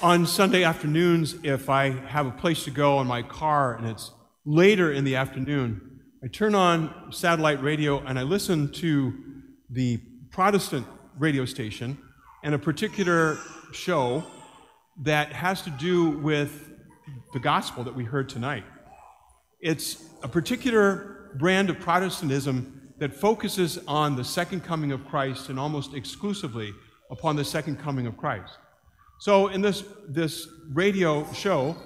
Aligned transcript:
On 0.00 0.26
Sunday 0.26 0.64
afternoons, 0.64 1.36
if 1.42 1.68
I 1.68 1.90
have 1.90 2.26
a 2.26 2.30
place 2.30 2.64
to 2.64 2.70
go 2.70 3.00
in 3.00 3.06
my 3.06 3.22
car 3.22 3.76
and 3.76 3.86
it's 3.86 4.10
later 4.44 4.92
in 4.92 5.04
the 5.04 5.16
afternoon, 5.16 6.00
I 6.24 6.28
turn 6.28 6.54
on 6.54 7.12
satellite 7.12 7.62
radio 7.62 8.00
and 8.00 8.18
I 8.18 8.22
listen 8.22 8.72
to 8.72 9.12
the 9.70 10.00
Protestant 10.30 10.86
radio 11.18 11.44
station 11.44 11.98
and 12.42 12.54
a 12.54 12.58
particular 12.58 13.38
show 13.72 14.24
that 15.02 15.32
has 15.32 15.62
to 15.62 15.70
do 15.70 16.10
with 16.10 16.70
the 17.32 17.40
gospel 17.40 17.84
that 17.84 17.94
we 17.94 18.04
heard 18.04 18.28
tonight. 18.28 18.64
It's 19.60 20.04
a 20.22 20.28
particular 20.28 21.30
brand 21.38 21.70
of 21.70 21.78
Protestantism 21.78 22.92
that 22.98 23.14
focuses 23.14 23.78
on 23.86 24.16
the 24.16 24.24
second 24.24 24.62
coming 24.64 24.92
of 24.92 25.06
Christ 25.06 25.48
and 25.48 25.58
almost 25.58 25.94
exclusively 25.94 26.72
upon 27.10 27.36
the 27.36 27.44
second 27.44 27.78
coming 27.78 28.06
of 28.06 28.16
Christ. 28.16 28.58
So, 29.22 29.46
in 29.46 29.60
this, 29.60 29.84
this 30.08 30.48
radio 30.72 31.32
show, 31.32 31.76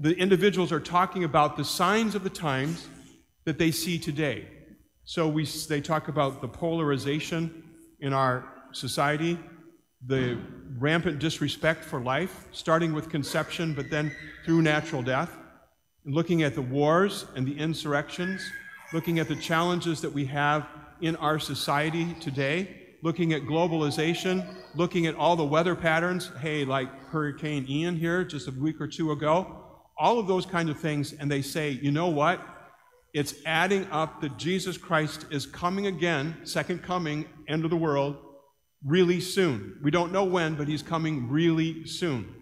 the 0.00 0.16
individuals 0.16 0.72
are 0.72 0.80
talking 0.80 1.22
about 1.22 1.56
the 1.56 1.64
signs 1.64 2.16
of 2.16 2.24
the 2.24 2.28
times 2.28 2.88
that 3.44 3.56
they 3.56 3.70
see 3.70 4.00
today. 4.00 4.48
So, 5.04 5.28
we, 5.28 5.44
they 5.68 5.80
talk 5.80 6.08
about 6.08 6.40
the 6.40 6.48
polarization 6.48 7.62
in 8.00 8.12
our 8.12 8.52
society, 8.72 9.38
the 10.04 10.40
rampant 10.76 11.20
disrespect 11.20 11.84
for 11.84 12.00
life, 12.00 12.48
starting 12.50 12.92
with 12.92 13.10
conception, 13.10 13.72
but 13.72 13.88
then 13.88 14.10
through 14.44 14.62
natural 14.62 15.02
death, 15.02 15.30
and 16.04 16.16
looking 16.16 16.42
at 16.42 16.56
the 16.56 16.62
wars 16.62 17.26
and 17.36 17.46
the 17.46 17.56
insurrections, 17.56 18.42
looking 18.92 19.20
at 19.20 19.28
the 19.28 19.36
challenges 19.36 20.00
that 20.00 20.12
we 20.12 20.24
have 20.24 20.66
in 21.00 21.14
our 21.14 21.38
society 21.38 22.12
today, 22.14 22.85
looking 23.02 23.32
at 23.32 23.42
globalization, 23.42 24.46
looking 24.74 25.06
at 25.06 25.14
all 25.14 25.36
the 25.36 25.44
weather 25.44 25.74
patterns, 25.74 26.30
hey, 26.40 26.64
like 26.64 26.88
Hurricane 27.08 27.66
Ian 27.68 27.96
here 27.96 28.24
just 28.24 28.48
a 28.48 28.50
week 28.50 28.80
or 28.80 28.86
two 28.86 29.12
ago, 29.12 29.64
all 29.98 30.18
of 30.18 30.26
those 30.26 30.46
kinds 30.46 30.70
of 30.70 30.78
things, 30.78 31.12
and 31.12 31.30
they 31.30 31.42
say, 31.42 31.70
you 31.70 31.90
know 31.90 32.08
what? 32.08 32.40
It's 33.14 33.34
adding 33.46 33.90
up 33.90 34.20
that 34.20 34.36
Jesus 34.36 34.76
Christ 34.76 35.26
is 35.30 35.46
coming 35.46 35.86
again, 35.86 36.36
second 36.44 36.82
coming, 36.82 37.24
end 37.48 37.64
of 37.64 37.70
the 37.70 37.76
world, 37.76 38.16
really 38.84 39.20
soon. 39.20 39.78
We 39.82 39.90
don't 39.90 40.12
know 40.12 40.24
when, 40.24 40.54
but 40.54 40.68
he's 40.68 40.82
coming 40.82 41.28
really 41.30 41.86
soon. 41.86 42.34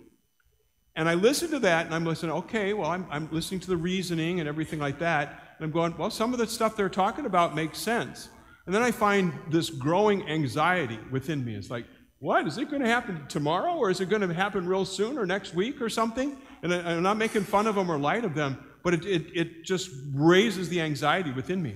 And 0.96 1.08
I 1.08 1.14
listen 1.14 1.50
to 1.50 1.58
that 1.60 1.86
and 1.86 1.94
I'm 1.94 2.04
listening, 2.04 2.32
okay, 2.32 2.72
well, 2.72 2.90
I'm, 2.90 3.06
I'm 3.10 3.28
listening 3.32 3.60
to 3.60 3.66
the 3.66 3.76
reasoning 3.76 4.40
and 4.40 4.48
everything 4.48 4.78
like 4.78 5.00
that. 5.00 5.56
And 5.58 5.64
I'm 5.64 5.72
going, 5.72 5.96
well, 5.96 6.10
some 6.10 6.32
of 6.32 6.38
the 6.38 6.46
stuff 6.46 6.76
they're 6.76 6.88
talking 6.88 7.26
about 7.26 7.54
makes 7.54 7.78
sense. 7.78 8.28
And 8.66 8.74
then 8.74 8.82
I 8.82 8.90
find 8.90 9.32
this 9.50 9.70
growing 9.70 10.28
anxiety 10.28 10.98
within 11.10 11.44
me. 11.44 11.54
It's 11.54 11.70
like, 11.70 11.86
what? 12.18 12.46
Is 12.46 12.56
it 12.56 12.70
going 12.70 12.80
to 12.80 12.88
happen 12.88 13.26
tomorrow 13.28 13.74
or 13.74 13.90
is 13.90 14.00
it 14.00 14.08
going 14.08 14.26
to 14.26 14.32
happen 14.32 14.66
real 14.66 14.86
soon 14.86 15.18
or 15.18 15.26
next 15.26 15.54
week 15.54 15.82
or 15.82 15.90
something? 15.90 16.38
And 16.62 16.72
I'm 16.72 17.02
not 17.02 17.18
making 17.18 17.44
fun 17.44 17.66
of 17.66 17.74
them 17.74 17.90
or 17.90 17.98
light 17.98 18.24
of 18.24 18.34
them, 18.34 18.64
but 18.82 18.94
it, 18.94 19.04
it, 19.04 19.26
it 19.34 19.64
just 19.64 19.90
raises 20.14 20.70
the 20.70 20.80
anxiety 20.80 21.30
within 21.30 21.62
me. 21.62 21.72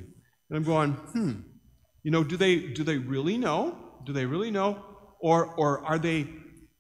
And 0.49 0.57
I'm 0.57 0.65
going, 0.65 0.93
hmm, 0.93 1.33
you 2.03 2.11
know, 2.11 2.25
do 2.25 2.39
they, 2.39 2.57
do 2.57 2.83
they 2.83 2.97
really 2.97 3.37
know? 3.37 3.77
Do 4.07 4.15
they 4.15 4.25
really 4.25 4.51
know? 4.51 4.83
Or, 5.21 5.47
or 5.57 5.85
are, 5.85 5.99
they, 5.99 6.29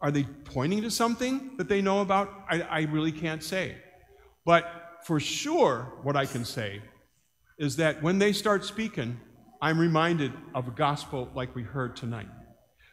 are 0.00 0.10
they 0.10 0.22
pointing 0.22 0.80
to 0.82 0.90
something 0.90 1.56
that 1.58 1.68
they 1.68 1.82
know 1.82 2.00
about? 2.00 2.32
I, 2.48 2.62
I 2.62 2.80
really 2.82 3.12
can't 3.12 3.42
say. 3.42 3.76
But 4.46 4.64
for 5.04 5.20
sure, 5.20 5.92
what 6.02 6.16
I 6.16 6.24
can 6.24 6.46
say 6.46 6.80
is 7.58 7.76
that 7.76 8.02
when 8.02 8.18
they 8.18 8.32
start 8.32 8.64
speaking, 8.64 9.20
I'm 9.60 9.78
reminded 9.78 10.32
of 10.54 10.68
a 10.68 10.70
gospel 10.70 11.30
like 11.34 11.54
we 11.54 11.62
heard 11.62 11.96
tonight. 11.96 12.28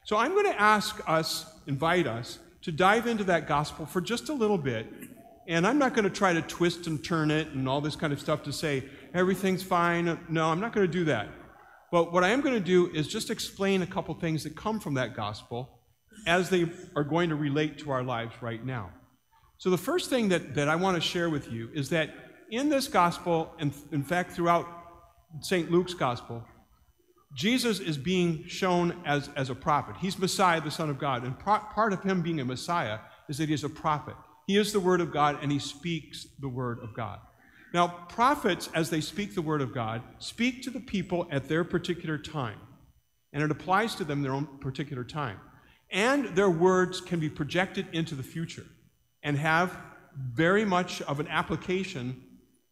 So 0.05 0.17
I'm 0.17 0.31
going 0.31 0.45
to 0.45 0.59
ask 0.59 1.02
us, 1.08 1.45
invite 1.67 2.08
us, 2.08 2.39
to 2.63 2.71
dive 2.71 3.05
into 3.05 3.23
that 3.25 3.47
gospel 3.47 3.85
for 3.85 4.02
just 4.02 4.30
a 4.30 4.33
little 4.33 4.58
bit. 4.58 4.88
And 5.47 5.67
I'm 5.67 5.77
not 5.77 5.93
going 5.93 6.05
to 6.05 6.09
try 6.09 6.33
to 6.33 6.41
twist 6.41 6.88
and 6.88 7.03
turn 7.03 7.30
it 7.30 7.49
and 7.49 7.69
all 7.69 7.81
this 7.81 7.95
kind 7.95 8.11
of 8.11 8.19
stuff 8.19 8.43
to 8.43 8.53
say 8.53 8.83
everything's 9.13 9.61
fine. 9.61 10.19
No, 10.27 10.49
I'm 10.49 10.59
not 10.59 10.73
going 10.73 10.87
to 10.87 10.92
do 10.92 11.05
that. 11.05 11.30
But 11.92 12.11
what 12.11 12.23
I 12.23 12.30
am 12.30 12.42
going 12.42 12.55
to 12.55 12.59
do 12.59 12.92
is 12.93 13.08
just 13.08 13.30
explain 13.30 13.83
a 13.83 13.87
couple 13.87 14.14
things 14.15 14.43
that 14.43 14.55
come 14.55 14.80
from 14.80 14.95
that 14.95 15.15
gospel 15.15 15.80
as 16.25 16.49
they 16.49 16.65
are 16.95 17.04
going 17.04 17.30
to 17.30 17.36
relate 17.36 17.77
to 17.80 17.92
our 17.92 18.04
lives 18.04 18.33
right 18.42 18.65
now. 18.65 18.89
So, 19.58 19.70
the 19.70 19.77
first 19.77 20.09
thing 20.09 20.30
that, 20.30 20.55
that 20.55 20.67
I 20.67 20.75
want 20.75 20.95
to 20.95 21.02
share 21.02 21.30
with 21.30 21.52
you 21.52 21.70
is 21.73 21.89
that 21.89 22.09
in 22.49 22.70
this 22.70 22.87
gospel, 22.87 23.54
and 23.59 23.73
in 23.92 24.04
fact, 24.04 24.31
throughout 24.31 24.67
St. 25.42 25.71
Luke's 25.71 25.93
gospel, 25.93 26.43
Jesus 27.36 27.80
is 27.80 27.98
being 27.98 28.48
shown 28.48 29.00
as, 29.06 29.30
as 29.36 29.50
a 29.50 29.56
prophet. 29.56 29.98
He's 30.00 30.18
Messiah, 30.18 30.62
the 30.62 30.72
Son 30.72 30.90
of 30.90 30.98
God. 30.98 31.23
And 31.23 31.38
pro- 31.38 31.60
part 31.60 31.94
of 31.94 32.02
him 32.02 32.22
being 32.22 32.40
a 32.40 32.46
Messiah 32.46 33.00
is 33.30 33.38
that 33.38 33.50
he 33.50 33.54
is 33.54 33.64
a 33.64 33.70
prophet. 33.70 34.16
He 34.48 34.58
is 34.58 34.72
the 34.73 34.80
Word 34.80 35.02
of 35.02 35.12
God 35.12 35.40
and 35.44 35.52
he 35.52 35.60
speaks 35.60 36.26
the 36.40 36.50
Word 36.50 36.80
of 36.82 36.96
God. 36.96 37.20
Now, 37.76 37.90
prophets, 38.08 38.70
as 38.73 38.90
they 38.90 39.02
speak 39.02 39.36
the 39.36 39.42
word 39.42 39.62
of 39.62 39.73
God, 39.73 40.02
speak 40.20 40.64
to 40.64 40.70
the 40.70 40.80
people 40.80 41.28
at 41.30 41.50
their 41.50 41.66
particular 41.66 42.18
time. 42.18 42.58
And 43.34 43.44
it 43.44 43.52
applies 43.52 43.96
to 43.96 44.06
them 44.06 44.22
their 44.22 44.32
own 44.32 44.48
particular 44.62 45.04
time. 45.04 45.42
And 45.92 46.38
their 46.38 46.50
words 46.50 47.02
can 47.02 47.20
be 47.20 47.30
projected 47.30 47.88
into 47.92 48.16
the 48.16 48.23
future 48.23 48.66
and 49.23 49.38
have 49.38 49.78
very 50.16 50.64
much 50.64 51.02
of 51.02 51.20
an 51.20 51.28
application 51.28 52.23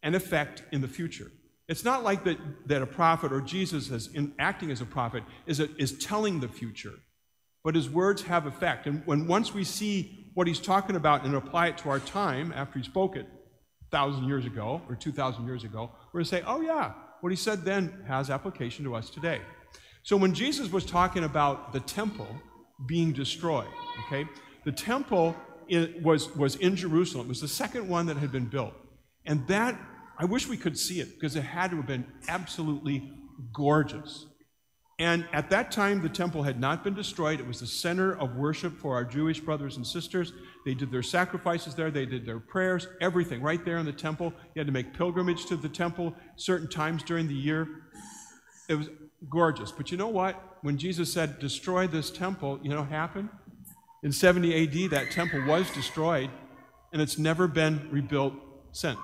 and 0.01 0.15
effect 0.15 0.63
in 0.71 0.79
the 0.79 0.87
future. 0.87 1.31
It's 1.67 1.83
not 1.83 2.03
like 2.03 2.23
that, 2.25 2.37
that 2.67 2.81
a 2.81 2.85
prophet 2.85 3.31
or 3.31 3.41
Jesus 3.41 3.89
is 3.89 4.07
in, 4.13 4.33
acting 4.37 4.71
as 4.71 4.81
a 4.81 4.85
prophet 4.85 5.23
is, 5.45 5.59
a, 5.59 5.73
is 5.77 5.97
telling 5.97 6.39
the 6.39 6.47
future, 6.47 6.93
but 7.63 7.75
his 7.75 7.89
words 7.89 8.23
have 8.23 8.45
effect. 8.45 8.85
And 8.87 9.01
when 9.05 9.27
once 9.27 9.53
we 9.53 9.63
see 9.63 10.29
what 10.33 10.47
he's 10.47 10.59
talking 10.59 10.95
about 10.95 11.23
and 11.25 11.35
apply 11.35 11.67
it 11.67 11.77
to 11.79 11.89
our 11.89 11.99
time 11.99 12.51
after 12.55 12.79
he 12.79 12.85
spoke 12.85 13.15
it, 13.15 13.27
thousand 13.91 14.27
years 14.27 14.45
ago 14.45 14.81
or 14.89 14.95
two 14.95 15.11
thousand 15.11 15.45
years 15.45 15.63
ago, 15.63 15.91
we're 16.11 16.19
going 16.19 16.25
to 16.25 16.29
say, 16.29 16.43
oh 16.47 16.61
yeah, 16.61 16.93
what 17.21 17.31
he 17.31 17.35
said 17.35 17.63
then 17.63 18.03
has 18.07 18.29
application 18.29 18.83
to 18.83 18.95
us 18.95 19.09
today. 19.09 19.39
So 20.01 20.17
when 20.17 20.33
Jesus 20.33 20.71
was 20.71 20.83
talking 20.83 21.23
about 21.23 21.71
the 21.71 21.79
temple 21.79 22.27
being 22.87 23.13
destroyed, 23.13 23.67
okay, 24.05 24.27
the 24.65 24.71
temple 24.71 25.35
was, 26.01 26.35
was 26.35 26.55
in 26.57 26.75
Jerusalem. 26.75 27.27
It 27.27 27.29
was 27.29 27.41
the 27.41 27.47
second 27.47 27.87
one 27.87 28.07
that 28.07 28.17
had 28.17 28.31
been 28.31 28.47
built. 28.47 28.73
And 29.25 29.47
that, 29.47 29.79
I 30.23 30.25
wish 30.25 30.47
we 30.47 30.55
could 30.55 30.79
see 30.79 31.01
it 31.01 31.15
because 31.15 31.35
it 31.35 31.41
had 31.41 31.71
to 31.71 31.75
have 31.75 31.85
been 31.85 32.05
absolutely 32.29 33.11
gorgeous. 33.51 34.25
And 34.97 35.27
at 35.33 35.49
that 35.49 35.69
time, 35.69 36.01
the 36.01 36.07
temple 36.07 36.43
had 36.43 36.61
not 36.61 36.81
been 36.81 36.93
destroyed. 36.93 37.41
It 37.41 37.45
was 37.45 37.59
the 37.59 37.67
center 37.67 38.17
of 38.17 38.37
worship 38.37 38.77
for 38.77 38.95
our 38.95 39.03
Jewish 39.03 39.41
brothers 39.41 39.75
and 39.75 39.85
sisters. 39.85 40.31
They 40.65 40.75
did 40.75 40.93
their 40.93 41.03
sacrifices 41.03 41.75
there, 41.75 41.91
they 41.91 42.05
did 42.05 42.25
their 42.25 42.39
prayers, 42.39 42.87
everything 43.01 43.41
right 43.41 43.65
there 43.65 43.79
in 43.79 43.85
the 43.85 43.91
temple. 43.91 44.33
You 44.55 44.61
had 44.61 44.67
to 44.67 44.71
make 44.71 44.93
pilgrimage 44.93 45.45
to 45.47 45.57
the 45.57 45.67
temple 45.67 46.15
certain 46.37 46.69
times 46.69 47.03
during 47.03 47.27
the 47.27 47.33
year. 47.33 47.67
It 48.69 48.75
was 48.75 48.87
gorgeous. 49.29 49.73
But 49.73 49.91
you 49.91 49.97
know 49.97 50.07
what? 50.07 50.41
When 50.61 50.77
Jesus 50.77 51.11
said, 51.11 51.37
destroy 51.39 51.85
this 51.85 52.09
temple, 52.09 52.61
you 52.63 52.69
know 52.69 52.79
what 52.79 52.89
happened? 52.89 53.27
In 54.03 54.13
70 54.13 54.85
AD, 54.85 54.91
that 54.91 55.11
temple 55.11 55.45
was 55.45 55.69
destroyed, 55.71 56.29
and 56.93 57.01
it's 57.01 57.17
never 57.17 57.45
been 57.45 57.89
rebuilt 57.91 58.35
since. 58.71 58.99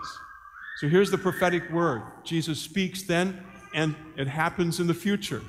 So 0.79 0.87
here's 0.87 1.11
the 1.11 1.17
prophetic 1.17 1.69
word 1.71 2.03
Jesus 2.23 2.57
speaks 2.61 3.03
then, 3.03 3.43
and 3.73 3.95
it 4.15 4.27
happens 4.27 4.79
in 4.79 4.87
the 4.87 4.93
future. 4.93 5.41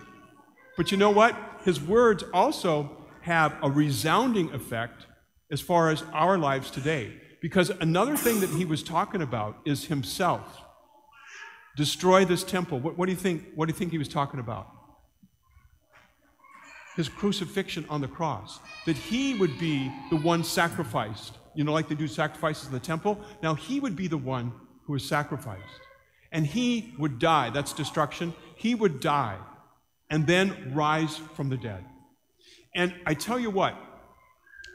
But 0.76 0.90
you 0.90 0.98
know 0.98 1.10
what? 1.10 1.36
His 1.64 1.80
words 1.80 2.24
also 2.34 3.06
have 3.20 3.54
a 3.62 3.70
resounding 3.70 4.52
effect 4.52 5.06
as 5.52 5.60
far 5.60 5.90
as 5.90 6.02
our 6.12 6.36
lives 6.36 6.68
today. 6.68 7.12
Because 7.40 7.70
another 7.70 8.16
thing 8.16 8.40
that 8.40 8.50
he 8.50 8.64
was 8.64 8.82
talking 8.82 9.22
about 9.22 9.58
is 9.64 9.84
himself. 9.84 10.62
Destroy 11.76 12.24
this 12.24 12.42
temple. 12.42 12.80
What, 12.80 12.98
what, 12.98 13.06
do 13.06 13.12
you 13.12 13.18
think? 13.18 13.44
What 13.54 13.66
do 13.66 13.72
you 13.72 13.78
think 13.78 13.92
he 13.92 13.98
was 13.98 14.08
talking 14.08 14.40
about? 14.40 14.66
His 16.96 17.08
crucifixion 17.08 17.86
on 17.88 18.00
the 18.00 18.08
cross. 18.08 18.58
That 18.84 18.96
he 18.96 19.34
would 19.34 19.60
be 19.60 19.92
the 20.10 20.16
one 20.16 20.42
sacrificed. 20.42 21.34
You 21.54 21.62
know, 21.62 21.72
like 21.72 21.88
they 21.88 21.94
do 21.94 22.08
sacrifices 22.08 22.66
in 22.66 22.72
the 22.72 22.80
temple. 22.80 23.20
Now 23.44 23.54
he 23.54 23.78
would 23.78 23.94
be 23.94 24.08
the 24.08 24.18
one 24.18 24.52
who 24.90 24.94
was 24.94 25.04
sacrificed. 25.04 25.62
And 26.32 26.44
he 26.44 26.94
would 26.98 27.20
die. 27.20 27.50
That's 27.50 27.72
destruction. 27.72 28.34
He 28.56 28.74
would 28.74 28.98
die 28.98 29.38
and 30.10 30.26
then 30.26 30.72
rise 30.74 31.16
from 31.36 31.48
the 31.48 31.56
dead. 31.56 31.84
And 32.74 32.92
I 33.06 33.14
tell 33.14 33.38
you 33.38 33.50
what, 33.50 33.76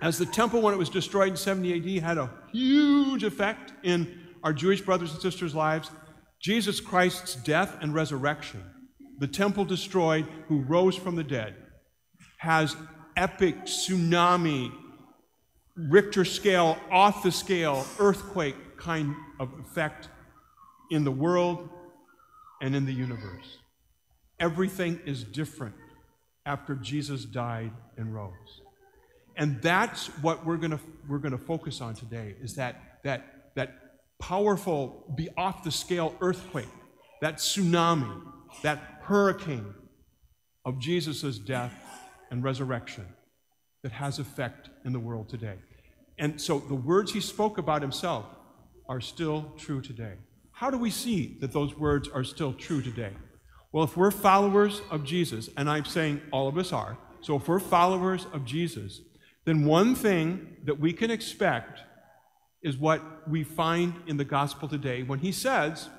as 0.02 0.18
the 0.18 0.26
temple, 0.26 0.62
when 0.62 0.74
it 0.74 0.78
was 0.78 0.90
destroyed 0.90 1.32
in 1.32 1.36
70 1.36 1.98
AD, 1.98 2.04
had 2.04 2.18
a 2.18 2.32
huge 2.54 3.26
effect 3.26 3.74
in 3.84 4.22
our 4.42 4.54
Jewish 4.54 4.80
brothers 4.80 5.12
and 5.12 5.22
sisters' 5.22 5.54
lives, 5.54 5.92
Jesus 6.40 6.80
Christ's 6.80 7.36
death 7.36 7.78
and 7.82 7.94
resurrection, 7.94 8.64
the 9.20 9.28
temple 9.28 9.66
destroyed, 9.66 10.26
who 10.48 10.62
rose 10.62 10.96
from 10.96 11.18
the 11.18 11.24
dead, 11.26 11.56
has 12.38 12.78
epic 13.18 13.66
tsunami, 13.66 14.72
Richter 15.76 16.24
scale, 16.24 16.78
off 16.90 17.22
the 17.22 17.34
scale, 17.34 17.86
earthquake 18.00 18.78
kind 18.78 19.14
of 19.40 19.50
effect 19.60 20.10
in 20.92 21.04
the 21.04 21.12
world 21.12 21.70
and 22.62 22.76
in 22.76 22.86
the 22.86 22.94
universe. 22.94 23.58
Everything 24.40 25.00
is 25.06 25.24
different 25.24 25.76
after 26.46 26.76
Jesus 26.76 27.26
died 27.26 27.72
and 27.98 28.14
rose. 28.14 28.62
And 29.38 29.62
that's 29.62 30.08
what 30.22 30.46
we're 30.46 30.58
going 30.58 30.80
we're 31.08 31.18
to 31.20 31.38
focus 31.38 31.82
on 31.82 31.94
today 31.94 32.36
is 32.42 32.56
that, 32.56 33.00
that, 33.04 33.52
that 33.56 34.00
powerful, 34.20 35.04
be 35.16 35.30
off 35.38 35.64
the 35.64 35.72
scale 35.72 36.16
earthquake, 36.22 36.70
that 37.22 37.38
tsunami, 37.38 38.22
that 38.64 39.00
hurricane 39.02 39.74
of 40.64 40.80
Jesus' 40.80 41.38
death 41.38 41.74
and 42.32 42.44
resurrection 42.44 43.06
that 43.84 43.92
has 43.92 44.20
effect 44.20 44.70
in 44.84 44.94
the 44.94 45.00
world 45.00 45.30
today. 45.30 45.58
And 46.18 46.40
so 46.40 46.60
the 46.60 46.76
words 46.76 47.12
he 47.12 47.20
spoke 47.20 47.58
about 47.58 47.82
himself 47.82 48.26
are 48.88 49.02
still 49.02 49.52
true 49.58 49.82
today. 49.82 50.14
How 50.52 50.70
do 50.70 50.78
we 50.78 50.90
see 50.90 51.38
that 51.42 51.52
those 51.52 51.78
words 51.78 52.08
are 52.08 52.24
still 52.24 52.54
true 52.54 52.82
today? 52.82 53.12
Well, 53.72 53.84
if 53.84 53.98
we're 53.98 54.12
followers 54.12 54.82
of 54.90 55.04
Jesus, 55.04 55.50
and 55.58 55.70
I'm 55.70 55.86
saying 55.86 56.22
all 56.32 56.48
of 56.48 56.58
us 56.58 56.72
are, 56.72 56.98
so 57.22 57.36
if 57.36 57.48
we're 57.48 57.60
followers 57.60 58.26
of 58.32 58.46
Jesus, 58.46 59.02
then 59.44 59.66
one 59.66 59.96
thing 59.96 60.58
that 60.64 60.80
we 60.80 60.94
can 60.94 61.12
expect 61.12 61.82
is 62.64 62.78
what 62.78 63.30
we 63.30 63.44
find 63.44 63.96
in 64.08 64.18
the 64.18 64.26
gospel 64.26 64.68
today 64.68 65.04
when 65.04 65.20
he 65.20 65.32
says 65.32 65.90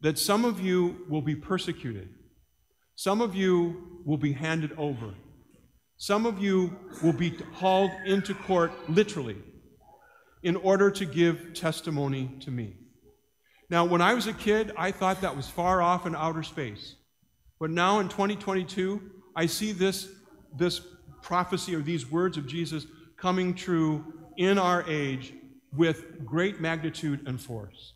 that 0.00 0.18
some 0.18 0.44
of 0.44 0.60
you 0.60 1.04
will 1.08 1.22
be 1.22 1.34
persecuted, 1.34 2.08
some 2.94 3.20
of 3.20 3.34
you 3.34 4.00
will 4.04 4.16
be 4.16 4.32
handed 4.32 4.72
over, 4.78 5.14
some 5.96 6.26
of 6.26 6.38
you 6.38 6.76
will 7.02 7.12
be 7.12 7.36
hauled 7.54 7.90
into 8.06 8.34
court 8.34 8.70
literally 8.88 9.36
in 10.44 10.56
order 10.56 10.90
to 10.90 11.04
give 11.06 11.54
testimony 11.54 12.30
to 12.40 12.50
me. 12.50 12.76
Now, 13.70 13.86
when 13.86 14.02
I 14.02 14.12
was 14.12 14.26
a 14.26 14.32
kid, 14.32 14.72
I 14.76 14.92
thought 14.92 15.22
that 15.22 15.36
was 15.36 15.48
far 15.48 15.80
off 15.80 16.06
in 16.06 16.14
outer 16.14 16.42
space. 16.42 16.94
But 17.58 17.70
now 17.70 18.00
in 18.00 18.08
2022, 18.08 19.00
I 19.34 19.46
see 19.46 19.72
this, 19.72 20.08
this 20.54 20.82
prophecy 21.22 21.74
or 21.74 21.80
these 21.80 22.10
words 22.10 22.36
of 22.36 22.46
Jesus 22.46 22.86
coming 23.16 23.54
true 23.54 24.04
in 24.36 24.58
our 24.58 24.84
age 24.86 25.32
with 25.72 26.24
great 26.24 26.60
magnitude 26.60 27.26
and 27.26 27.40
force. 27.40 27.94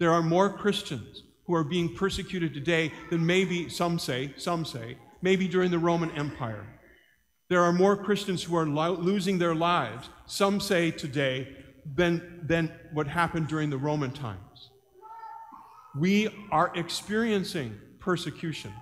There 0.00 0.10
are 0.10 0.22
more 0.22 0.50
Christians 0.50 1.22
who 1.46 1.54
are 1.54 1.64
being 1.64 1.94
persecuted 1.94 2.54
today 2.54 2.92
than 3.10 3.24
maybe 3.24 3.68
some 3.68 3.98
say, 3.98 4.32
some 4.38 4.64
say, 4.64 4.96
maybe 5.20 5.46
during 5.46 5.70
the 5.70 5.78
Roman 5.78 6.10
Empire. 6.12 6.66
There 7.50 7.60
are 7.60 7.72
more 7.72 7.94
Christians 7.96 8.42
who 8.42 8.56
are 8.56 8.66
lo- 8.66 8.96
losing 8.96 9.38
their 9.38 9.54
lives, 9.54 10.08
some 10.26 10.60
say 10.60 10.90
today, 10.90 11.54
than, 11.94 12.40
than 12.42 12.72
what 12.92 13.06
happened 13.06 13.48
during 13.48 13.70
the 13.70 13.78
Roman 13.78 14.10
times. 14.10 14.70
We 15.96 16.28
are 16.50 16.72
experiencing 16.74 17.78
persecution. 18.00 18.72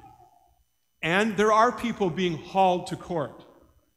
And 1.03 1.37
there 1.37 1.53
are 1.53 1.73
people 1.73 2.11
being 2.11 2.39
hauled 2.39 2.87
to 2.89 2.97
court 2.97 3.45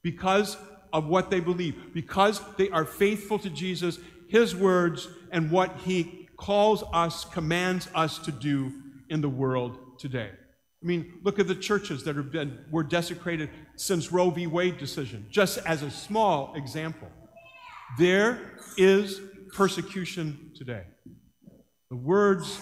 because 0.01 0.57
of 0.91 1.07
what 1.07 1.29
they 1.29 1.39
believe, 1.39 1.93
because 1.93 2.41
they 2.57 2.69
are 2.69 2.85
faithful 2.85 3.39
to 3.39 3.49
Jesus, 3.49 3.99
His 4.27 4.55
words, 4.55 5.07
and 5.31 5.51
what 5.51 5.77
He 5.79 6.27
calls 6.37 6.83
us, 6.93 7.25
commands 7.25 7.89
us 7.93 8.17
to 8.19 8.31
do 8.31 8.71
in 9.09 9.21
the 9.21 9.29
world 9.29 9.77
today. 9.99 10.29
I 10.31 10.85
mean, 10.85 11.19
look 11.23 11.39
at 11.39 11.47
the 11.47 11.55
churches 11.55 12.03
that 12.03 12.15
have 12.15 12.31
been 12.31 12.59
were 12.69 12.83
desecrated 12.83 13.49
since 13.75 14.11
Roe 14.11 14.29
v. 14.29 14.45
Wade 14.45 14.77
decision, 14.77 15.25
just 15.29 15.57
as 15.59 15.81
a 15.81 15.89
small 15.89 16.53
example. 16.55 17.09
There 17.97 18.57
is 18.77 19.21
persecution 19.53 20.51
today. 20.55 20.83
The 21.89 21.95
words 21.95 22.59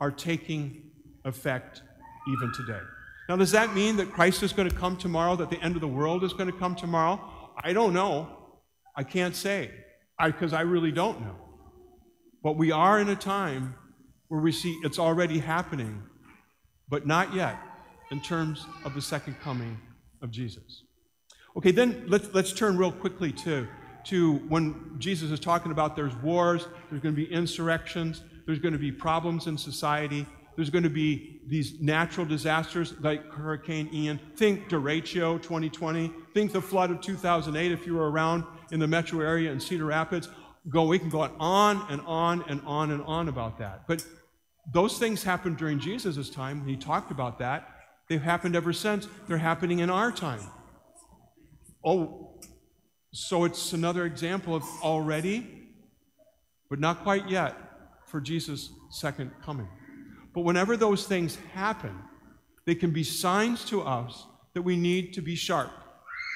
are 0.00 0.10
taking 0.10 0.90
effect 1.24 1.82
even 2.28 2.52
today. 2.54 2.80
Now, 3.28 3.36
does 3.36 3.52
that 3.52 3.74
mean 3.74 3.96
that 3.98 4.10
Christ 4.10 4.42
is 4.42 4.52
going 4.52 4.68
to 4.68 4.74
come 4.74 4.96
tomorrow, 4.96 5.36
that 5.36 5.50
the 5.50 5.62
end 5.62 5.74
of 5.74 5.80
the 5.80 5.88
world 5.88 6.24
is 6.24 6.32
going 6.32 6.50
to 6.50 6.58
come 6.58 6.74
tomorrow? 6.74 7.52
I 7.62 7.72
don't 7.72 7.92
know. 7.92 8.28
I 8.96 9.04
can't 9.04 9.36
say 9.36 9.70
because 10.24 10.52
I, 10.52 10.58
I 10.58 10.62
really 10.62 10.92
don't 10.92 11.20
know. 11.20 11.36
But 12.42 12.56
we 12.56 12.72
are 12.72 13.00
in 13.00 13.08
a 13.08 13.16
time 13.16 13.74
where 14.28 14.40
we 14.40 14.52
see 14.52 14.78
it's 14.84 14.98
already 14.98 15.38
happening, 15.38 16.02
but 16.88 17.06
not 17.06 17.34
yet 17.34 17.56
in 18.10 18.20
terms 18.20 18.66
of 18.84 18.94
the 18.94 19.02
second 19.02 19.36
coming 19.40 19.78
of 20.22 20.30
Jesus. 20.30 20.84
Okay, 21.56 21.70
then 21.70 22.04
let's, 22.08 22.32
let's 22.32 22.52
turn 22.52 22.76
real 22.76 22.92
quickly 22.92 23.32
to, 23.32 23.68
to 24.10 24.36
when 24.48 24.96
Jesus 24.98 25.30
is 25.30 25.40
talking 25.40 25.72
about 25.72 25.96
there's 25.96 26.14
wars, 26.16 26.66
there's 26.90 27.02
going 27.02 27.14
to 27.14 27.26
be 27.26 27.32
insurrections, 27.32 28.22
there's 28.46 28.58
going 28.58 28.72
to 28.72 28.78
be 28.78 28.92
problems 28.92 29.46
in 29.46 29.56
society. 29.56 30.26
There's 30.56 30.68
going 30.68 30.84
to 30.84 30.90
be 30.90 31.40
these 31.46 31.80
natural 31.80 32.26
disasters 32.26 32.92
like 33.00 33.24
Hurricane 33.32 33.88
Ian. 33.94 34.20
Think 34.36 34.68
derecho 34.68 35.40
2020. 35.40 36.12
Think 36.34 36.52
the 36.52 36.60
flood 36.60 36.90
of 36.90 37.00
2008 37.00 37.72
if 37.72 37.86
you 37.86 37.94
were 37.94 38.10
around 38.10 38.44
in 38.70 38.78
the 38.80 38.86
metro 38.86 39.20
area 39.20 39.50
in 39.52 39.60
Cedar 39.60 39.86
Rapids. 39.86 40.28
Go, 40.68 40.84
we 40.84 40.98
can 40.98 41.08
go 41.08 41.22
on 41.38 41.86
and 41.88 42.02
on 42.02 42.44
and 42.48 42.60
on 42.66 42.90
and 42.90 43.02
on 43.04 43.28
about 43.28 43.58
that. 43.58 43.86
But 43.86 44.04
those 44.70 44.98
things 44.98 45.22
happened 45.22 45.56
during 45.56 45.78
Jesus' 45.78 46.28
time. 46.28 46.66
He 46.66 46.76
talked 46.76 47.10
about 47.10 47.38
that. 47.38 47.66
They've 48.08 48.20
happened 48.20 48.54
ever 48.54 48.72
since. 48.72 49.08
They're 49.28 49.38
happening 49.38 49.78
in 49.78 49.88
our 49.88 50.12
time. 50.12 50.42
Oh, 51.82 52.29
so 53.12 53.44
it's 53.44 53.72
another 53.72 54.04
example 54.04 54.54
of 54.54 54.62
already, 54.82 55.46
but 56.68 56.78
not 56.78 57.02
quite 57.02 57.28
yet 57.28 57.56
for 58.06 58.20
Jesus' 58.20 58.70
second 58.90 59.32
coming. 59.42 59.68
But 60.32 60.42
whenever 60.42 60.76
those 60.76 61.06
things 61.06 61.36
happen, 61.52 61.96
they 62.66 62.76
can 62.76 62.92
be 62.92 63.02
signs 63.02 63.64
to 63.66 63.82
us 63.82 64.26
that 64.54 64.62
we 64.62 64.76
need 64.76 65.12
to 65.14 65.22
be 65.22 65.34
sharp, 65.34 65.70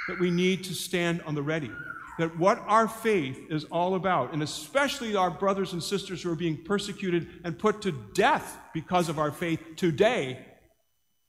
that 0.09 0.19
we 0.19 0.31
need 0.31 0.65
to 0.65 0.75
stand 0.75 1.23
on 1.23 1.37
the 1.37 1.43
ready, 1.43 1.71
that 2.19 2.37
what 2.39 2.59
our 2.67 2.89
faith 2.89 3.39
is 3.51 3.65
all 3.65 3.95
about, 3.95 4.33
and 4.33 4.43
especially 4.43 5.15
our 5.15 5.31
brothers 5.31 5.73
and 5.73 5.83
sisters 5.83 6.23
who 6.23 6.31
are 6.31 6.37
being 6.37 6.65
persecuted 6.65 7.29
and 7.45 7.57
put 7.57 7.83
to 7.83 7.93
death 8.15 8.59
because 8.73 9.09
of 9.09 9.19
our 9.19 9.31
faith 9.31 9.61
today, 9.77 10.45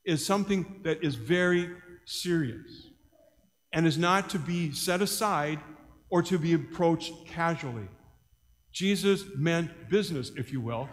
is 0.06 0.25
something 0.25 0.81
that 0.83 1.03
is 1.03 1.15
very 1.15 1.69
serious 2.06 2.89
and 3.75 3.86
is 3.86 3.98
not 3.98 4.30
to 4.30 4.39
be 4.39 4.72
set 4.72 5.01
aside 5.01 5.60
or 6.10 6.24
to 6.24 6.39
be 6.39 6.54
approached 6.54 7.13
casually. 7.27 7.88
Jesus 8.72 9.25
meant 9.36 9.89
business, 9.89 10.31
if 10.38 10.51
you 10.51 10.62
will, 10.62 10.89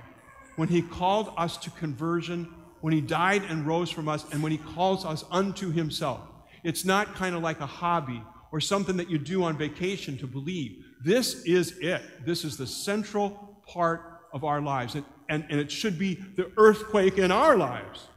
when 0.56 0.69
he 0.69 0.82
called 0.82 1.32
us 1.37 1.56
to 1.58 1.70
conversion, 1.70 2.52
when 2.81 2.93
he 2.93 3.00
died 3.00 3.43
and 3.49 3.67
rose 3.67 3.88
from 3.88 4.08
us, 4.08 4.26
and 4.32 4.43
when 4.43 4.50
he 4.50 4.58
calls 4.58 5.05
us 5.05 5.25
unto 5.31 5.70
himself. 5.70 6.20
It's 6.64 6.84
not 6.84 7.14
kind 7.14 7.37
of 7.37 7.43
like 7.43 7.61
a 7.61 7.67
hobby 7.67 8.20
or 8.50 8.61
something 8.61 8.96
that 8.96 9.08
you 9.08 9.17
do 9.17 9.44
on 9.44 9.56
vacation 9.56 10.19
to 10.19 10.26
believe. 10.26 10.85
This 11.05 11.44
is 11.44 11.78
it. 11.78 12.02
This 12.26 12.44
is 12.44 12.56
the 12.56 12.66
central 12.66 13.62
part 13.66 14.02
of 14.33 14.42
our 14.42 14.61
lives. 14.61 14.97
And, 14.97 15.04
and, 15.28 15.45
and 15.49 15.61
it 15.61 15.71
should 15.71 15.99
be 15.99 16.14
the 16.37 16.50
earthquake 16.57 17.16
in 17.16 17.30
our 17.30 17.57
lives 17.57 18.09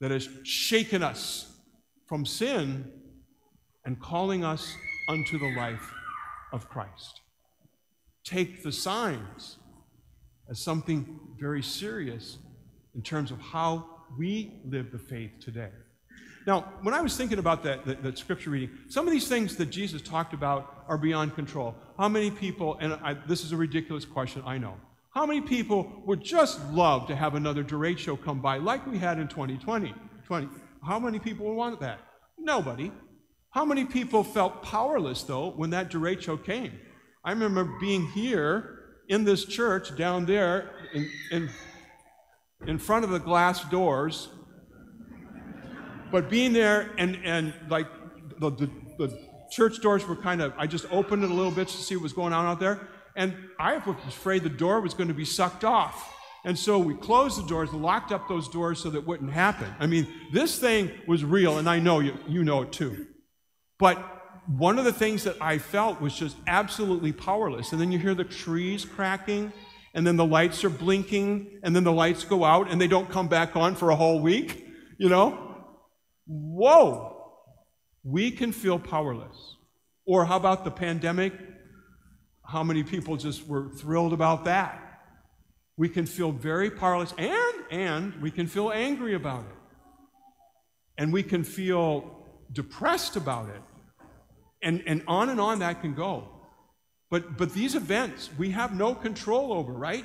that 0.00 0.10
has 0.10 0.28
shaken 0.44 1.02
us 1.02 1.50
from 2.06 2.26
sin 2.26 2.92
and 3.86 3.98
calling 4.00 4.44
us 4.44 4.76
unto 5.08 5.38
the 5.38 5.54
life 5.56 5.92
of 6.52 6.68
Christ 6.68 7.20
take 8.26 8.62
the 8.64 8.72
signs 8.72 9.56
as 10.50 10.58
something 10.58 11.20
very 11.38 11.62
serious 11.62 12.38
in 12.94 13.02
terms 13.02 13.30
of 13.30 13.40
how 13.40 13.86
we 14.18 14.60
live 14.64 14.90
the 14.90 14.98
faith 14.98 15.30
today. 15.40 15.70
Now, 16.46 16.72
when 16.82 16.94
I 16.94 17.00
was 17.00 17.16
thinking 17.16 17.38
about 17.38 17.62
that, 17.64 17.84
that, 17.86 18.02
that, 18.02 18.18
scripture 18.18 18.50
reading, 18.50 18.70
some 18.88 19.06
of 19.06 19.12
these 19.12 19.26
things 19.28 19.56
that 19.56 19.66
Jesus 19.66 20.00
talked 20.02 20.32
about 20.32 20.84
are 20.88 20.98
beyond 20.98 21.34
control. 21.34 21.74
How 21.98 22.08
many 22.08 22.30
people, 22.30 22.78
and 22.80 22.94
I, 22.94 23.14
this 23.14 23.44
is 23.44 23.52
a 23.52 23.56
ridiculous 23.56 24.04
question, 24.04 24.42
I 24.46 24.58
know, 24.58 24.74
how 25.10 25.26
many 25.26 25.40
people 25.40 26.02
would 26.04 26.22
just 26.22 26.60
love 26.70 27.08
to 27.08 27.16
have 27.16 27.34
another 27.34 27.64
derecho 27.64 28.22
come 28.22 28.40
by 28.40 28.58
like 28.58 28.86
we 28.86 28.98
had 28.98 29.18
in 29.18 29.28
2020? 29.28 29.92
20, 30.24 30.48
how 30.84 30.98
many 30.98 31.18
people 31.18 31.46
would 31.46 31.54
want 31.54 31.80
that? 31.80 32.00
Nobody. 32.38 32.92
How 33.56 33.64
many 33.64 33.86
people 33.86 34.22
felt 34.22 34.62
powerless, 34.62 35.22
though, 35.22 35.48
when 35.52 35.70
that 35.70 35.90
derecho 35.90 36.44
came? 36.44 36.78
I 37.24 37.30
remember 37.30 37.64
being 37.80 38.06
here 38.08 38.80
in 39.08 39.24
this 39.24 39.46
church 39.46 39.96
down 39.96 40.26
there 40.26 40.72
in, 40.92 41.10
in, 41.30 41.50
in 42.66 42.78
front 42.78 43.06
of 43.06 43.10
the 43.12 43.18
glass 43.18 43.64
doors, 43.70 44.28
but 46.12 46.28
being 46.28 46.52
there 46.52 46.90
and, 46.98 47.18
and 47.24 47.54
like 47.70 47.86
the, 48.38 48.50
the, 48.50 48.70
the 48.98 49.18
church 49.50 49.80
doors 49.80 50.06
were 50.06 50.16
kind 50.16 50.42
of, 50.42 50.52
I 50.58 50.66
just 50.66 50.84
opened 50.92 51.24
it 51.24 51.30
a 51.30 51.34
little 51.34 51.50
bit 51.50 51.68
to 51.68 51.78
see 51.78 51.96
what 51.96 52.02
was 52.02 52.12
going 52.12 52.34
on 52.34 52.44
out 52.44 52.60
there, 52.60 52.86
and 53.16 53.34
I 53.58 53.78
was 53.78 53.96
afraid 54.06 54.42
the 54.42 54.50
door 54.50 54.82
was 54.82 54.92
going 54.92 55.08
to 55.08 55.14
be 55.14 55.24
sucked 55.24 55.64
off. 55.64 56.14
And 56.44 56.58
so 56.58 56.78
we 56.78 56.94
closed 56.94 57.42
the 57.42 57.48
doors 57.48 57.72
locked 57.72 58.12
up 58.12 58.28
those 58.28 58.50
doors 58.50 58.80
so 58.80 58.90
that 58.90 59.06
wouldn't 59.06 59.32
happen. 59.32 59.72
I 59.80 59.86
mean, 59.86 60.06
this 60.30 60.58
thing 60.58 60.90
was 61.06 61.24
real, 61.24 61.56
and 61.56 61.70
I 61.70 61.78
know 61.78 62.00
you, 62.00 62.18
you 62.28 62.44
know 62.44 62.60
it 62.60 62.70
too. 62.70 63.06
But 63.78 63.98
one 64.46 64.78
of 64.78 64.84
the 64.84 64.92
things 64.92 65.24
that 65.24 65.36
I 65.40 65.58
felt 65.58 66.00
was 66.00 66.14
just 66.14 66.36
absolutely 66.46 67.12
powerless. 67.12 67.72
And 67.72 67.80
then 67.80 67.92
you 67.92 67.98
hear 67.98 68.14
the 68.14 68.24
trees 68.24 68.84
cracking, 68.84 69.52
and 69.94 70.06
then 70.06 70.16
the 70.16 70.24
lights 70.24 70.64
are 70.64 70.70
blinking, 70.70 71.60
and 71.62 71.74
then 71.74 71.84
the 71.84 71.92
lights 71.92 72.24
go 72.24 72.44
out, 72.44 72.70
and 72.70 72.80
they 72.80 72.86
don't 72.86 73.10
come 73.10 73.28
back 73.28 73.56
on 73.56 73.74
for 73.74 73.90
a 73.90 73.96
whole 73.96 74.20
week. 74.20 74.66
You 74.98 75.08
know? 75.08 75.56
Whoa! 76.26 77.12
We 78.02 78.30
can 78.30 78.52
feel 78.52 78.78
powerless. 78.78 79.56
Or 80.06 80.24
how 80.24 80.36
about 80.36 80.64
the 80.64 80.70
pandemic? 80.70 81.32
How 82.44 82.62
many 82.62 82.84
people 82.84 83.16
just 83.16 83.46
were 83.46 83.70
thrilled 83.70 84.12
about 84.12 84.44
that? 84.44 84.80
We 85.76 85.88
can 85.88 86.06
feel 86.06 86.30
very 86.32 86.70
powerless 86.70 87.12
and 87.18 87.54
and 87.70 88.22
we 88.22 88.30
can 88.30 88.46
feel 88.46 88.70
angry 88.70 89.14
about 89.14 89.40
it. 89.40 89.56
And 90.96 91.12
we 91.12 91.22
can 91.22 91.44
feel 91.44 92.15
depressed 92.52 93.16
about 93.16 93.48
it. 93.48 93.62
And, 94.62 94.82
and 94.86 95.02
on 95.06 95.28
and 95.28 95.40
on 95.40 95.58
that 95.60 95.80
can 95.80 95.94
go. 95.94 96.28
But, 97.10 97.36
but 97.36 97.52
these 97.52 97.74
events 97.74 98.30
we 98.36 98.50
have 98.50 98.74
no 98.74 98.94
control 98.94 99.52
over, 99.52 99.72
right? 99.72 100.04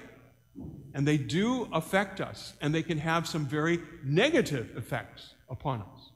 And 0.94 1.08
they 1.08 1.18
do 1.18 1.70
affect 1.72 2.20
us, 2.20 2.54
and 2.62 2.76
they 2.76 2.84
can 2.84 2.98
have 2.98 3.26
some 3.26 3.46
very 3.46 3.80
negative 4.04 4.72
effects 4.76 5.34
upon 5.50 5.82
us. 5.82 6.12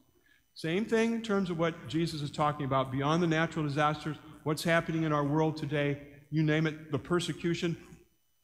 Same 0.54 0.86
thing 0.86 1.14
in 1.14 1.22
terms 1.22 1.50
of 1.50 1.58
what 1.58 1.88
Jesus 1.88 2.22
is 2.22 2.32
talking 2.32 2.66
about 2.66 2.92
beyond 2.92 3.24
the 3.24 3.28
natural 3.28 3.66
disasters, 3.66 4.18
what's 4.44 4.64
happening 4.64 5.04
in 5.04 5.14
our 5.14 5.24
world 5.24 5.58
today, 5.58 6.02
you 6.32 6.44
name 6.44 6.68
it, 6.68 6.92
the 6.92 7.00
persecution. 7.00 7.78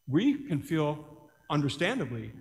We 0.07 0.47
can 0.47 0.61
feel, 0.61 1.05
understandably, 1.49 2.31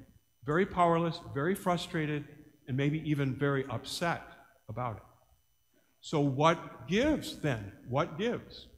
very 0.44 0.66
powerless, 0.66 1.20
very 1.34 1.54
frustrated, 1.54 2.24
and 2.68 2.76
maybe 2.76 3.02
even 3.08 3.34
very 3.34 3.64
upset 3.68 4.22
about 4.68 4.96
it. 4.96 5.02
So, 6.00 6.20
what 6.20 6.88
gives 6.88 7.38
then? 7.40 7.72
What 7.88 8.18
gives? 8.18 8.68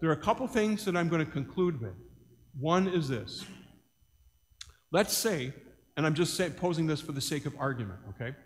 There 0.00 0.10
are 0.10 0.14
a 0.14 0.20
couple 0.20 0.46
things 0.46 0.84
that 0.84 0.96
I'm 0.96 1.08
going 1.08 1.24
to 1.24 1.30
conclude 1.30 1.80
with. 1.80 1.94
One 2.58 2.86
is 2.88 3.08
this. 3.08 3.44
Let's 4.92 5.16
say, 5.16 5.52
and 5.96 6.06
I'm 6.06 6.14
just 6.14 6.34
say, 6.34 6.50
posing 6.50 6.86
this 6.86 7.00
for 7.00 7.12
the 7.12 7.20
sake 7.20 7.46
of 7.46 7.54
argument, 7.58 7.98
okay? 8.10 8.36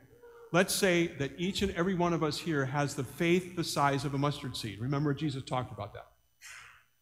Let's 0.52 0.74
say 0.74 1.08
that 1.18 1.32
each 1.38 1.62
and 1.62 1.72
every 1.72 1.94
one 1.94 2.12
of 2.12 2.22
us 2.22 2.38
here 2.38 2.64
has 2.64 2.94
the 2.94 3.04
faith 3.04 3.56
the 3.56 3.64
size 3.64 4.04
of 4.04 4.14
a 4.14 4.18
mustard 4.18 4.56
seed. 4.56 4.80
Remember, 4.80 5.14
Jesus 5.14 5.42
talked 5.42 5.72
about 5.72 5.94
that. 5.94 6.06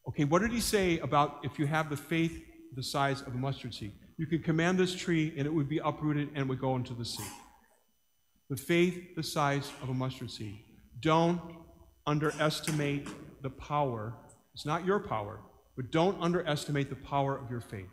Okay, 0.08 0.24
what 0.24 0.42
did 0.42 0.52
he 0.52 0.60
say 0.60 0.98
about 1.00 1.40
if 1.42 1.58
you 1.58 1.66
have 1.66 1.90
the 1.90 1.96
faith 1.96 2.42
the 2.74 2.82
size 2.82 3.22
of 3.22 3.34
a 3.34 3.38
mustard 3.38 3.74
seed? 3.74 3.92
You 4.18 4.26
could 4.26 4.44
command 4.44 4.78
this 4.78 4.94
tree 4.94 5.32
and 5.36 5.46
it 5.46 5.52
would 5.52 5.68
be 5.68 5.78
uprooted 5.78 6.30
and 6.34 6.48
would 6.48 6.60
go 6.60 6.76
into 6.76 6.94
the 6.94 7.04
sea. 7.04 7.24
The 8.48 8.56
faith 8.56 9.16
the 9.16 9.22
size 9.22 9.70
of 9.82 9.88
a 9.88 9.94
mustard 9.94 10.30
seed. 10.30 10.58
Don't 11.00 11.40
underestimate 12.06 13.08
the 13.42 13.50
power. 13.50 14.14
It's 14.54 14.66
not 14.66 14.84
your 14.84 15.00
power, 15.00 15.40
but 15.76 15.90
don't 15.90 16.20
underestimate 16.20 16.90
the 16.90 16.96
power 16.96 17.36
of 17.38 17.50
your 17.50 17.60
faith 17.60 17.90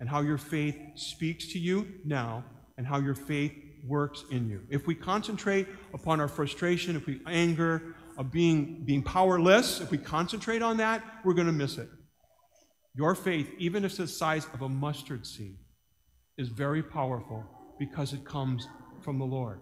and 0.00 0.08
how 0.08 0.20
your 0.20 0.38
faith 0.38 0.76
speaks 0.94 1.52
to 1.52 1.58
you 1.58 1.86
now 2.04 2.44
and 2.76 2.86
how 2.86 2.98
your 2.98 3.14
faith 3.14 3.52
works 3.86 4.24
in 4.30 4.48
you. 4.48 4.62
If 4.68 4.86
we 4.86 4.94
concentrate 4.94 5.68
upon 5.94 6.20
our 6.20 6.28
frustration, 6.28 6.96
if 6.96 7.06
we 7.06 7.20
anger, 7.26 7.94
of 8.16 8.32
being, 8.32 8.82
being 8.84 9.02
powerless, 9.02 9.80
if 9.80 9.90
we 9.90 9.98
concentrate 9.98 10.62
on 10.62 10.78
that, 10.78 11.02
we're 11.24 11.34
going 11.34 11.46
to 11.46 11.52
miss 11.52 11.78
it. 11.78 11.88
Your 12.94 13.14
faith, 13.14 13.50
even 13.58 13.84
if 13.84 13.92
it's 13.92 13.98
the 13.98 14.08
size 14.08 14.46
of 14.54 14.62
a 14.62 14.68
mustard 14.68 15.26
seed, 15.26 15.56
is 16.38 16.48
very 16.48 16.82
powerful 16.82 17.44
because 17.78 18.12
it 18.12 18.24
comes 18.24 18.66
from 19.02 19.18
the 19.18 19.24
Lord. 19.24 19.60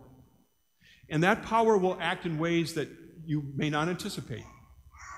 And 1.08 1.23
that 1.23 1.42
power 1.42 1.76
will 1.76 1.99
act 2.00 2.26
in 2.26 2.38
ways 2.38 2.75
that 2.75 2.88
you 3.26 3.42
may 3.54 3.70
not 3.70 3.88
anticipate. 3.88 4.44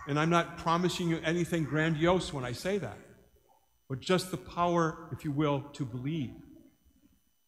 And 0.08 0.18
I'm 0.18 0.30
not 0.30 0.58
promising 0.58 1.08
you 1.08 1.20
anything 1.24 1.64
grandiose 1.64 2.32
when 2.32 2.44
I 2.44 2.52
say 2.52 2.78
that. 2.78 2.98
But 3.88 4.00
just 4.00 4.30
the 4.30 4.36
power, 4.36 5.08
if 5.12 5.24
you 5.24 5.32
will, 5.32 5.62
to 5.74 5.84
believe 5.84 6.30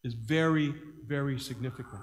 is 0.04 0.14
very, 0.14 0.74
very 1.06 1.38
significant. 1.38 2.02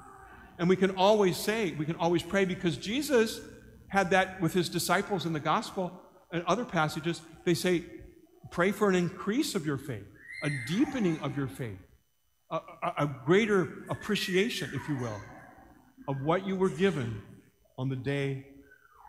And 0.58 0.70
we 0.70 0.76
can 0.76 0.92
always 0.92 1.38
say, 1.38 1.72
we 1.72 1.86
can 1.86 1.96
always 1.96 2.24
pray 2.24 2.46
because 2.46 2.78
Jesus 2.78 3.40
had 3.88 4.12
that 4.12 4.42
with 4.42 4.54
his 4.54 4.70
disciples 4.70 5.26
in 5.26 5.34
the 5.34 5.40
gospel 5.40 5.92
and 6.32 6.44
other 6.46 6.66
passages. 6.66 7.22
They 7.46 7.54
say, 7.54 7.84
pray 8.52 8.72
for 8.72 8.90
an 8.90 8.96
increase 8.96 9.56
of 9.56 9.66
your 9.66 9.78
faith, 9.78 10.06
a 10.44 10.50
deepening 10.68 11.20
of 11.20 11.38
your 11.38 11.48
faith, 11.48 11.80
a, 12.52 12.60
a, 12.84 12.94
a 13.00 13.16
greater 13.26 13.86
appreciation, 13.90 14.70
if 14.74 14.88
you 14.90 14.98
will, 14.98 15.20
of 16.08 16.22
what 16.22 16.46
you 16.46 16.56
were 16.56 16.70
given 16.70 17.22
on 17.78 17.90
the 17.90 17.96
day 17.96 18.46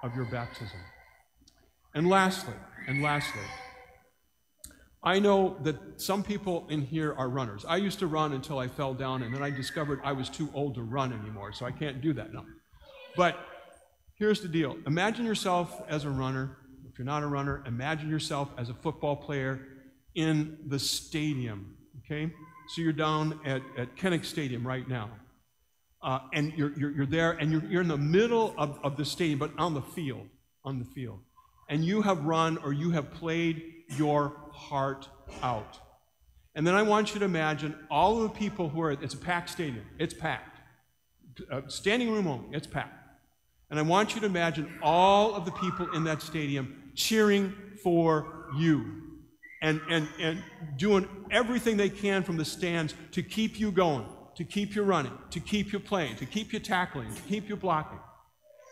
of 0.03 0.15
your 0.15 0.25
baptism. 0.27 0.79
And 1.95 2.09
lastly, 2.09 2.55
and 2.87 3.03
lastly, 3.03 3.43
I 5.03 5.19
know 5.21 5.57
that 5.63 5.77
some 6.01 6.23
people 6.23 6.67
in 6.69 6.83
here 6.83 7.15
are 7.15 7.29
runners. 7.29 7.65
I 7.67 7.77
used 7.77 8.01
to 8.01 8.07
run 8.07 8.33
until 8.33 8.59
I 8.59 8.69
fell 8.69 8.93
down, 8.93 9.23
and 9.23 9.33
then 9.33 9.43
I 9.43 9.51
discovered 9.51 10.01
I 10.03 10.13
was 10.13 10.29
too 10.29 10.51
old 10.53 10.75
to 10.75 10.83
run 10.83 11.13
anymore, 11.13 11.53
so 11.53 11.65
I 11.65 11.71
can't 11.71 12.01
do 12.01 12.13
that 12.15 12.33
now. 12.33 12.45
But 13.17 13.39
here's 14.19 14.41
the 14.41 14.49
deal 14.49 14.77
imagine 14.87 15.25
yourself 15.25 15.81
as 15.89 16.05
a 16.05 16.11
runner. 16.11 16.59
If 16.91 16.99
you're 16.99 17.07
not 17.07 17.23
a 17.23 17.27
runner, 17.27 17.63
imagine 17.67 18.11
yourself 18.11 18.51
as 18.59 18.69
a 18.69 18.75
football 18.75 19.17
player 19.17 19.61
in 20.15 20.57
the 20.67 20.79
stadium, 20.79 21.77
okay? 22.01 22.33
So 22.69 22.83
you're 22.83 22.93
down 22.93 23.39
at, 23.45 23.63
at 23.79 23.97
Kinnick 23.97 24.25
Stadium 24.25 24.67
right 24.67 24.89
now. 24.89 25.11
Uh, 26.07 26.21
and 26.33 26.53
you're, 26.57 26.73
you're, 26.79 26.93
you're, 26.93 27.07
there, 27.07 27.33
and 27.33 27.51
you're, 27.51 27.65
you're 27.65 27.83
in 27.83 27.89
the 27.89 27.97
middle 27.99 28.55
of, 28.57 28.79
of 28.85 28.97
the 28.97 29.05
stadium, 29.05 29.41
but 29.41 29.51
on 29.59 29.75
the 29.75 29.83
field, 29.83 30.29
on 30.65 30.79
the 30.79 30.85
field. 30.85 31.19
And 31.69 31.85
you 31.85 32.01
have 32.01 32.25
run 32.25 32.59
or 32.59 32.73
you 32.73 32.93
have 32.93 33.11
played 33.11 33.61
your 33.97 34.37
heart 34.53 35.09
out. 35.43 35.81
And 36.55 36.65
then 36.65 36.77
I 36.77 36.83
want 36.83 37.13
you 37.13 37.19
to 37.19 37.25
imagine 37.25 37.75
all 37.91 38.23
of 38.23 38.23
the 38.23 38.39
people 38.39 38.69
who 38.69 38.81
are, 38.83 38.93
it's 38.93 39.15
a 39.15 39.19
packed 39.19 39.51
stadium, 39.51 39.85
it's 39.99 40.15
packed. 40.15 40.61
Uh, 41.51 41.63
standing 41.67 42.11
room 42.13 42.29
only, 42.29 42.57
it's 42.57 42.69
packed. 42.69 42.95
And 43.69 43.79
I 43.79 43.83
want 43.83 44.15
you 44.15 44.21
to 44.21 44.27
imagine 44.27 44.79
all 44.83 45.35
of 45.35 45.45
the 45.45 45.51
people 45.51 45.93
in 45.93 46.05
that 46.05 46.23
stadium 46.23 46.93
cheering 46.95 47.53
for 47.83 48.47
you 48.57 49.03
and, 49.61 49.81
and, 49.91 50.09
and 50.21 50.41
doing 50.77 51.09
everything 51.33 51.77
they 51.77 51.89
can 51.91 52.23
from 52.23 52.37
the 52.37 52.45
stands 52.45 52.95
to 53.11 53.25
keep 53.25 53.59
you 53.59 53.73
going, 53.73 54.07
to 54.37 54.45
keep 54.45 54.75
you 54.75 54.83
running, 54.83 55.13
to 55.31 55.41
keep 55.41 55.73
you 55.73 55.81
playing, 55.81 56.17
to 56.17 56.27
keep 56.27 56.53
you 56.53 56.61
tackling, 56.61 57.13
to 57.15 57.23
keep 57.23 57.49
you 57.49 57.57
blocking. 57.57 57.99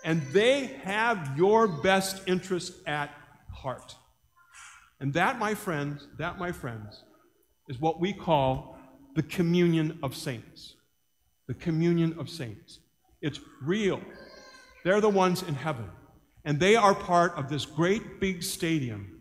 And 0.04 0.23
they 0.33 0.66
have 0.85 1.37
your 1.37 1.66
best 1.66 2.23
interest 2.28 2.75
at 2.87 3.11
heart. 3.50 3.97
And 5.00 5.12
that, 5.14 5.38
my 5.38 5.54
friends, 5.54 6.06
that, 6.18 6.38
my 6.38 6.52
friends, 6.52 7.02
is 7.68 7.80
what 7.80 8.00
we 8.00 8.12
call 8.12 8.78
the 9.14 9.23
communion 9.23 9.99
of 10.02 10.14
saints. 10.14 10.75
The 11.49 11.54
communion 11.54 12.16
of 12.18 12.28
saints. 12.28 12.80
It's 13.23 13.40
real. 13.62 14.00
They're 14.85 15.00
the 15.00 15.09
ones 15.09 15.42
in 15.42 15.54
heaven. 15.54 15.90
And 16.44 16.61
they 16.61 16.76
are 16.76 16.94
part 16.94 17.33
of 17.37 17.49
this 17.49 17.64
great 17.64 18.21
big 18.21 18.42
stadium. 18.42 19.21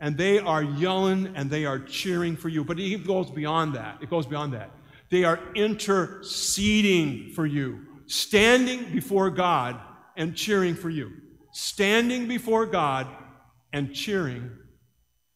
And 0.00 0.16
they 0.18 0.40
are 0.40 0.62
yelling 0.62 1.32
and 1.36 1.48
they 1.48 1.64
are 1.64 1.78
cheering 1.78 2.36
for 2.36 2.48
you. 2.48 2.64
But 2.64 2.80
it 2.80 3.06
goes 3.06 3.30
beyond 3.30 3.74
that. 3.76 3.98
It 4.02 4.10
goes 4.10 4.26
beyond 4.26 4.54
that. 4.54 4.70
They 5.14 5.22
are 5.22 5.38
interceding 5.54 7.30
for 7.36 7.46
you, 7.46 7.86
standing 8.06 8.92
before 8.92 9.30
God 9.30 9.78
and 10.16 10.34
cheering 10.34 10.74
for 10.74 10.90
you. 10.90 11.12
Standing 11.52 12.26
before 12.26 12.66
God 12.66 13.06
and 13.72 13.94
cheering 13.94 14.50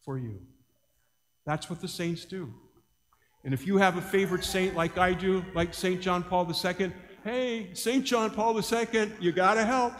for 0.03 0.17
you. 0.17 0.41
That's 1.45 1.69
what 1.69 1.79
the 1.79 1.87
saints 1.87 2.25
do. 2.25 2.53
And 3.45 3.53
if 3.53 3.65
you 3.65 3.77
have 3.77 3.95
a 3.95 4.01
favorite 4.01 4.43
saint 4.43 4.75
like 4.75 4.97
I 4.97 5.13
do, 5.13 5.45
like 5.55 5.73
St. 5.73 6.01
John 6.01 6.23
Paul 6.23 6.53
II, 6.53 6.91
hey, 7.23 7.73
St. 7.73 8.03
John 8.03 8.31
Paul 8.31 8.59
II, 8.59 9.13
you 9.21 9.31
got 9.31 9.53
to 9.53 9.63
help. 9.63 9.93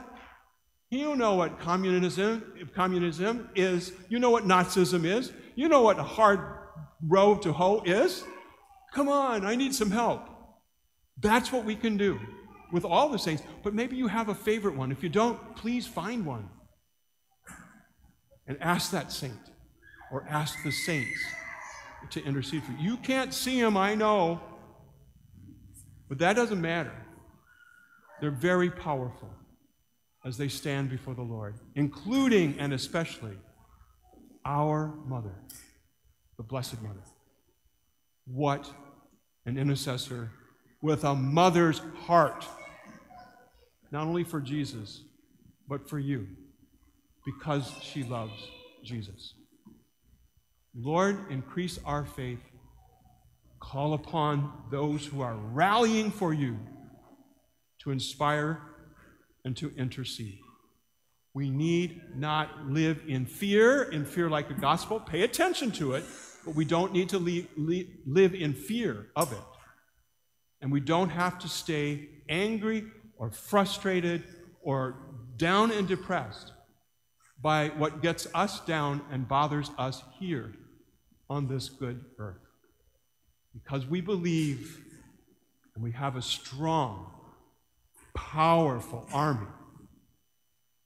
You 0.90 1.16
know 1.16 1.36
what 1.36 1.58
communism, 1.58 2.68
communism 2.76 3.50
is. 3.56 3.94
You 4.10 4.20
know 4.20 4.30
what 4.30 4.44
Nazism 4.44 5.06
is. 5.06 5.32
You 5.56 5.70
know 5.70 5.84
what 5.84 5.98
a 5.98 6.04
hard 6.04 6.42
road 7.02 7.44
to 7.44 7.54
hoe 7.54 7.82
is. 7.86 8.26
Come 8.94 9.10
on, 9.10 9.46
I 9.46 9.56
need 9.56 9.76
some 9.76 9.92
help. 9.92 10.28
That's 11.20 11.52
what 11.52 11.66
we 11.66 11.76
can 11.76 11.98
do 11.98 12.20
with 12.72 12.86
all 12.86 13.10
the 13.10 13.20
saints. 13.20 13.44
But 13.64 13.74
maybe 13.74 13.96
you 13.96 14.08
have 14.08 14.30
a 14.30 14.36
favorite 14.36 14.76
one. 14.76 14.92
If 14.92 15.04
you 15.04 15.10
don't, 15.10 15.56
please 15.56 15.86
find 15.86 16.26
one 16.26 16.50
and 18.48 18.58
ask 18.62 18.92
that 18.92 19.12
saint 19.12 19.34
or 20.12 20.26
ask 20.30 20.58
the 20.64 20.72
saints 20.72 21.20
to 22.12 22.24
intercede 22.24 22.64
for 22.64 22.72
you. 22.72 22.92
You 22.92 22.98
can't 22.98 23.34
see 23.34 23.62
them, 23.62 23.78
I 23.78 23.96
know, 23.96 24.42
but 26.08 26.18
that 26.20 26.36
doesn't 26.36 26.60
matter. 26.60 26.94
They're 28.20 28.32
very 28.32 28.72
powerful 28.72 29.30
as 30.26 30.38
they 30.38 30.48
stand 30.48 30.90
before 30.90 31.14
the 31.14 31.22
Lord, 31.22 31.56
including 31.76 32.60
and 32.60 32.74
especially 32.74 33.38
our 34.46 34.94
mother, 35.06 35.36
the 36.38 36.44
Blessed 36.44 36.82
Mother. 36.82 37.04
What 38.32 38.72
an 39.46 39.58
intercessor 39.58 40.32
with 40.82 41.04
a 41.04 41.16
mother's 41.16 41.82
heart, 42.06 42.46
not 43.92 44.06
only 44.08 44.24
for 44.24 44.40
Jesus, 44.40 45.04
but 45.68 45.90
for 45.90 46.00
you, 46.00 46.28
because 47.26 47.72
she 47.82 48.04
loves 48.04 48.48
Jesus. 48.84 49.34
Lord, 50.76 51.32
increase 51.32 51.80
our 51.86 52.06
faith. 52.06 52.40
Call 53.60 53.94
upon 53.94 54.52
those 54.72 55.06
who 55.06 55.22
are 55.22 55.36
rallying 55.36 56.12
for 56.12 56.34
you 56.34 56.58
to 57.80 57.92
inspire 57.92 58.62
and 59.44 59.58
to 59.58 59.74
intercede. 59.76 60.40
We 61.34 61.50
need 61.50 62.02
not 62.16 62.68
live 62.68 63.02
in 63.08 63.26
fear, 63.26 63.84
in 63.84 64.06
fear 64.06 64.30
like 64.30 64.48
the 64.48 64.54
gospel. 64.54 65.00
Pay 65.00 65.22
attention 65.22 65.72
to 65.74 65.94
it, 65.94 66.04
but 66.50 66.56
we 66.56 66.66
don't 66.66 66.94
need 66.94 67.10
to 67.10 67.20
live 67.20 68.34
in 68.34 68.56
fear 68.56 69.06
of 69.16 69.32
it. 69.32 69.38
And 70.62 70.72
we 70.72 70.80
don't 70.80 71.10
have 71.10 71.38
to 71.38 71.48
stay 71.48 72.10
angry 72.28 72.86
or 73.20 73.30
frustrated 73.30 74.24
or 74.64 74.96
down 75.38 75.70
and 75.70 75.88
depressed 75.88 76.54
by 77.40 77.68
what 77.78 78.02
gets 78.02 78.28
us 78.34 78.62
down 78.62 79.02
and 79.12 79.28
bothers 79.28 79.70
us 79.78 80.02
here 80.20 80.52
on 81.30 81.48
this 81.48 81.70
good 81.70 82.04
earth. 82.18 82.42
Because 83.54 83.86
we 83.86 84.02
believe 84.02 84.84
and 85.76 85.84
we 85.84 85.92
have 85.92 86.16
a 86.16 86.22
strong, 86.24 87.12
powerful 88.16 89.08
army 89.14 89.46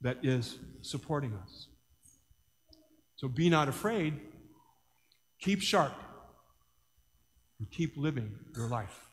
that 0.02 0.18
is 0.26 0.58
supporting 0.82 1.32
us. 1.42 1.68
So 3.16 3.30
be 3.30 3.50
not 3.50 3.70
afraid, 3.70 4.20
keep 5.44 5.62
sharp, 5.62 5.94
and 7.60 7.70
keep 7.70 7.98
living 7.98 8.32
your 8.56 8.68
life. 8.68 9.13